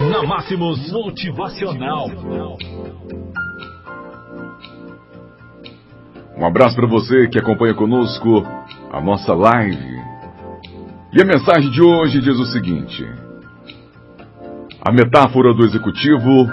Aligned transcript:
Na 0.00 0.22
Máximos 0.22 0.90
Motivacional. 0.90 2.08
Um 6.36 6.46
abraço 6.46 6.76
para 6.76 6.86
você 6.86 7.28
que 7.28 7.38
acompanha 7.38 7.74
conosco 7.74 8.42
a 8.90 9.00
nossa 9.00 9.34
live. 9.34 10.02
E 11.12 11.20
a 11.20 11.24
mensagem 11.24 11.70
de 11.70 11.82
hoje 11.82 12.20
diz 12.20 12.38
o 12.38 12.46
seguinte: 12.46 13.04
A 14.80 14.92
metáfora 14.92 15.52
do 15.52 15.64
executivo 15.64 16.48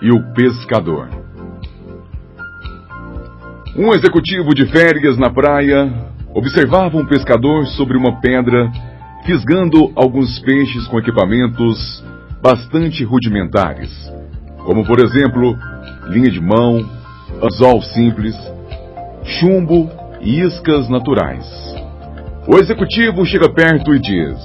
e 0.00 0.12
o 0.12 0.32
pescador. 0.32 1.08
Um 3.76 3.92
executivo 3.92 4.54
de 4.54 4.66
férias 4.66 5.18
na 5.18 5.30
praia 5.30 5.92
observava 6.34 6.96
um 6.96 7.06
pescador 7.06 7.66
sobre 7.66 7.96
uma 7.96 8.20
pedra 8.20 8.70
fisgando 9.24 9.92
alguns 9.96 10.38
peixes 10.38 10.86
com 10.86 10.98
equipamentos 10.98 12.02
bastante 12.40 13.04
rudimentares, 13.04 13.90
como 14.64 14.84
por 14.84 15.00
exemplo 15.00 15.56
linha 16.08 16.30
de 16.30 16.40
mão, 16.40 16.88
anzol 17.42 17.82
simples, 17.82 18.34
chumbo 19.24 19.90
e 20.20 20.40
iscas 20.40 20.88
naturais. 20.88 21.46
O 22.46 22.56
executivo 22.56 23.26
chega 23.26 23.52
perto 23.52 23.94
e 23.94 23.98
diz: 23.98 24.38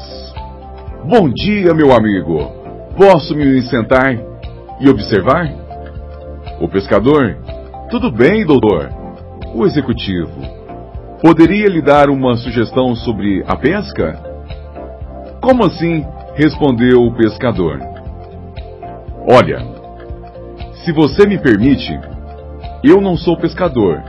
Bom 1.05 1.30
dia, 1.30 1.73
meu 1.73 1.94
amigo. 1.94 2.64
Posso 2.98 3.36
me 3.36 3.62
sentar 3.64 4.16
e 4.80 4.89
observar? 4.89 5.48
O 6.59 6.67
pescador: 6.67 7.38
Tudo 7.89 8.12
bem, 8.12 8.45
doutor. 8.45 8.89
O 9.53 9.66
executivo: 9.66 10.41
Poderia 11.22 11.67
lhe 11.70 11.81
dar 11.81 12.09
uma 12.09 12.36
sugestão 12.36 12.95
sobre 12.95 13.44
a 13.48 13.55
pesca? 13.55 14.22
Como 15.39 15.66
assim? 15.66 16.05
respondeu 16.36 17.03
o 17.03 17.14
pescador. 17.14 17.80
Olha, 19.27 19.59
se 20.84 20.91
você 20.91 21.26
me 21.26 21.38
permite, 21.38 21.98
eu 22.84 23.00
não 23.00 23.16
sou 23.16 23.38
pescador, 23.38 24.03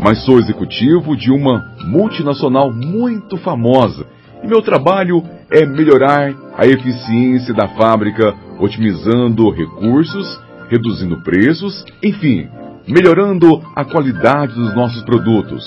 mas 0.00 0.24
sou 0.24 0.38
executivo 0.38 1.14
de 1.14 1.30
uma 1.30 1.62
multinacional 1.84 2.72
muito 2.72 3.36
famosa 3.36 4.06
e 4.42 4.46
meu 4.46 4.62
trabalho 4.62 5.22
é 5.50 5.66
melhorar 5.66 6.34
a 6.56 6.66
eficiência 6.66 7.52
da 7.52 7.68
fábrica, 7.68 8.34
otimizando 8.58 9.50
recursos, 9.50 10.40
reduzindo 10.70 11.20
preços, 11.22 11.84
enfim, 12.02 12.48
melhorando 12.88 13.62
a 13.76 13.84
qualidade 13.84 14.54
dos 14.54 14.74
nossos 14.74 15.02
produtos. 15.04 15.64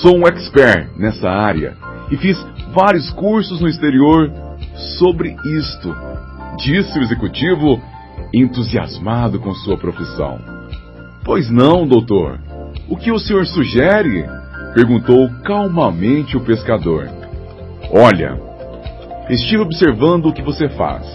Sou 0.00 0.16
um 0.16 0.26
expert 0.26 0.88
nessa 0.96 1.28
área 1.28 1.76
e 2.10 2.16
fiz 2.16 2.42
vários 2.74 3.10
cursos 3.10 3.60
no 3.60 3.68
exterior 3.68 4.32
sobre 4.98 5.36
isto, 5.44 5.94
disse 6.56 6.98
o 6.98 7.02
executivo, 7.02 7.80
entusiasmado 8.32 9.38
com 9.38 9.52
sua 9.54 9.76
profissão. 9.76 10.38
Pois 11.24 11.50
não, 11.50 11.86
doutor. 11.86 12.38
O 12.88 12.96
que 12.96 13.12
o 13.12 13.18
senhor 13.18 13.46
sugere? 13.46 14.24
perguntou 14.74 15.28
calmamente 15.44 16.36
o 16.36 16.40
pescador. 16.40 17.08
Olha, 17.90 18.40
estive 19.28 19.62
observando 19.62 20.26
o 20.26 20.32
que 20.32 20.42
você 20.42 20.68
faz. 20.70 21.06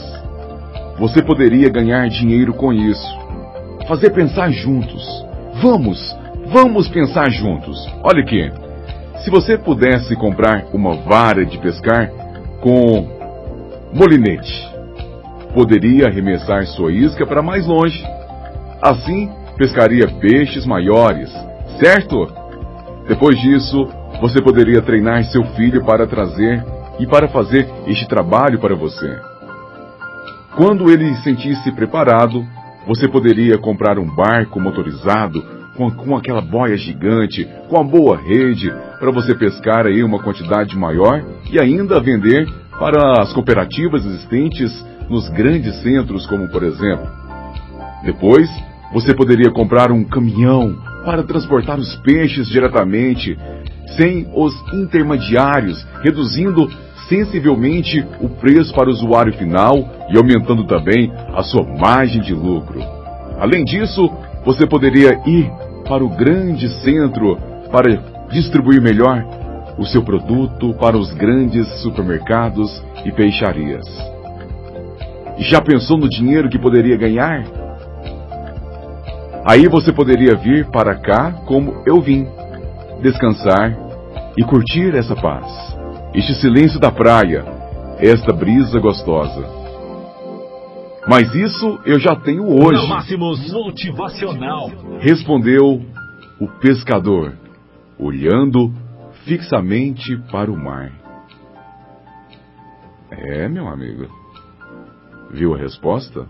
Você 1.00 1.24
poderia 1.24 1.70
ganhar 1.70 2.08
dinheiro 2.08 2.54
com 2.54 2.72
isso. 2.72 3.18
Fazer 3.88 4.12
pensar 4.12 4.52
juntos. 4.52 5.04
Vamos, 5.62 6.00
vamos 6.48 6.88
pensar 6.90 7.30
juntos. 7.32 7.78
Olha 8.04 8.22
aqui. 8.22 8.52
Se 9.24 9.30
você 9.30 9.58
pudesse 9.58 10.16
comprar 10.16 10.66
uma 10.74 10.96
vara 10.96 11.46
de 11.46 11.58
pescar 11.58 12.12
com 12.62 13.08
molinete, 13.94 14.77
poderia 15.58 16.06
arremessar 16.06 16.68
sua 16.68 16.92
isca 16.92 17.26
para 17.26 17.42
mais 17.42 17.66
longe. 17.66 18.06
Assim, 18.80 19.28
pescaria 19.58 20.08
peixes 20.08 20.68
maiores, 20.68 21.32
certo? 21.80 22.28
Depois 23.08 23.42
disso, 23.42 23.88
você 24.22 24.40
poderia 24.40 24.84
treinar 24.84 25.24
seu 25.24 25.44
filho 25.56 25.84
para 25.84 26.06
trazer 26.06 26.64
e 27.00 27.08
para 27.08 27.28
fazer 27.30 27.68
este 27.88 28.08
trabalho 28.08 28.60
para 28.60 28.76
você. 28.76 29.20
Quando 30.56 30.92
ele 30.92 31.16
sentisse 31.24 31.72
preparado, 31.72 32.46
você 32.86 33.08
poderia 33.08 33.58
comprar 33.58 33.98
um 33.98 34.06
barco 34.06 34.60
motorizado 34.60 35.44
com, 35.76 35.90
com 35.90 36.16
aquela 36.16 36.42
boia 36.42 36.78
gigante, 36.78 37.50
com 37.68 37.80
a 37.80 37.84
boa 37.84 38.16
rede, 38.16 38.72
para 39.00 39.12
você 39.12 39.34
pescar 39.34 39.88
aí 39.88 40.04
uma 40.04 40.22
quantidade 40.22 40.78
maior 40.78 41.26
e 41.52 41.60
ainda 41.60 42.00
vender 42.00 42.48
para 42.80 43.22
as 43.22 43.34
cooperativas 43.34 44.06
existentes 44.06 44.86
nos 45.10 45.30
grandes 45.30 45.82
centros, 45.82 46.26
como 46.26 46.48
por 46.50 46.64
exemplo. 46.64 47.08
Depois, 48.04 48.50
você 48.94 49.14
poderia 49.14 49.52
comprar 49.52 49.92
um 49.92 50.04
caminhão 50.04 50.76
para 51.04 51.24
transportar 51.24 51.80
os 51.80 51.96
peixes 51.98 52.48
diretamente, 52.48 53.38
sem 53.96 54.28
os 54.34 54.54
intermediários, 54.74 55.86
reduzindo 56.04 56.70
sensivelmente 57.08 58.06
o 58.20 58.30
preço 58.30 58.74
para 58.74 58.90
o 58.90 58.92
usuário 58.92 59.34
final 59.34 59.76
e 60.10 60.18
aumentando 60.18 60.66
também 60.66 61.12
a 61.34 61.42
sua 61.44 61.64
margem 61.64 62.22
de 62.22 62.34
lucro. 62.34 62.82
Além 63.40 63.64
disso, 63.64 64.10
você 64.46 64.66
poderia 64.66 65.20
ir 65.26 65.50
para 65.88 66.04
o 66.04 66.10
grande 66.10 66.68
centro 66.82 67.38
para 67.72 68.04
distribuir 68.30 68.82
melhor 68.82 69.24
o 69.78 69.86
seu 69.86 70.04
produto 70.04 70.74
para 70.80 70.98
os 70.98 71.14
grandes 71.14 71.68
supermercados 71.82 72.84
e 73.06 73.12
peixarias. 73.12 73.86
Já 75.38 75.62
pensou 75.62 75.98
no 75.98 76.10
dinheiro 76.10 76.50
que 76.50 76.58
poderia 76.58 76.98
ganhar? 76.98 77.44
Aí 79.46 79.68
você 79.68 79.94
poderia 79.94 80.36
vir 80.36 80.66
para 80.72 80.96
cá 80.96 81.32
como 81.46 81.84
eu 81.86 82.02
vim, 82.02 82.28
descansar 83.02 83.78
e 84.38 84.44
curtir 84.44 84.96
essa 84.96 85.16
paz, 85.16 85.46
este 86.14 86.34
silêncio 86.36 86.80
da 86.80 86.92
praia, 86.92 87.46
esta 88.00 88.34
brisa 88.34 88.80
gostosa. 88.80 89.58
Mas 91.08 91.34
isso 91.34 91.80
eu 91.86 92.00
já 92.00 92.16
tenho 92.16 92.44
hoje. 92.44 92.86
Máximos 92.88 93.52
Motivacional. 93.52 94.70
Respondeu 95.00 95.82
o 96.40 96.48
pescador, 96.60 97.34
olhando 97.98 98.74
fixamente 99.28 100.18
para 100.32 100.52
o 100.52 100.58
mar. 100.58 100.92
É, 103.12 103.48
meu 103.48 103.68
amigo. 103.68 104.08
Viu 105.32 105.54
a 105.54 105.58
resposta? 105.58 106.26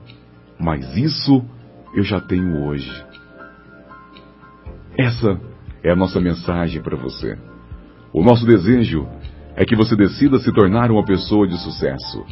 Mas 0.60 0.98
isso 0.98 1.46
eu 1.94 2.04
já 2.04 2.20
tenho 2.20 2.66
hoje. 2.66 2.92
Essa 4.98 5.40
é 5.84 5.92
a 5.92 5.96
nossa 5.96 6.20
mensagem 6.20 6.82
para 6.82 6.98
você. 6.98 7.38
O 8.12 8.24
nosso 8.24 8.46
desejo 8.46 9.08
é 9.56 9.64
que 9.64 9.76
você 9.76 9.96
decida 9.96 10.40
se 10.40 10.52
tornar 10.52 10.90
uma 10.90 11.06
pessoa 11.06 11.48
de 11.48 11.58
sucesso, 11.60 12.26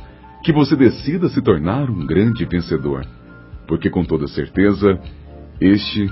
que 0.43 0.51
você 0.51 0.75
decida 0.75 1.29
se 1.29 1.41
tornar 1.41 1.89
um 1.89 2.05
grande 2.05 2.43
vencedor, 2.45 3.05
porque 3.67 3.89
com 3.89 4.03
toda 4.03 4.27
certeza 4.27 4.99
este 5.61 6.07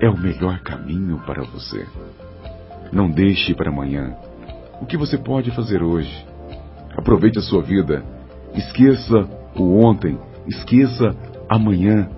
é 0.00 0.08
o 0.08 0.16
melhor 0.16 0.60
caminho 0.60 1.18
para 1.26 1.42
você. 1.42 1.84
Não 2.92 3.10
deixe 3.10 3.54
para 3.54 3.70
amanhã 3.70 4.16
o 4.80 4.86
que 4.86 4.96
você 4.96 5.18
pode 5.18 5.50
fazer 5.50 5.82
hoje. 5.82 6.26
Aproveite 6.96 7.38
a 7.38 7.42
sua 7.42 7.62
vida. 7.62 8.02
Esqueça 8.54 9.28
o 9.56 9.78
ontem, 9.84 10.18
esqueça 10.46 11.14
amanhã 11.48 12.08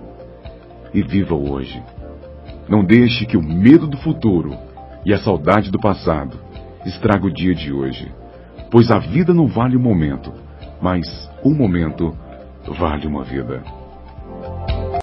e 0.93 1.01
viva 1.01 1.35
o 1.35 1.51
hoje. 1.51 1.81
Não 2.67 2.83
deixe 2.83 3.25
que 3.25 3.37
o 3.37 3.41
medo 3.41 3.87
do 3.87 3.97
futuro 3.97 4.55
e 5.05 5.13
a 5.13 5.19
saudade 5.19 5.71
do 5.71 5.79
passado 5.79 6.37
estrague 6.85 7.27
o 7.27 7.33
dia 7.33 7.53
de 7.53 7.73
hoje, 7.73 8.11
pois 8.69 8.89
a 8.91 8.99
vida 8.99 9.33
não 9.33 9.47
vale 9.47 9.75
um 9.75 9.81
momento, 9.81 10.31
mas 10.81 11.05
um 11.43 11.53
momento 11.53 12.15
vale 12.79 13.07
uma 13.07 13.23
vida. 13.23 13.80